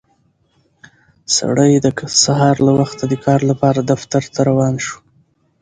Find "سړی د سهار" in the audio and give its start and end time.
1.37-2.55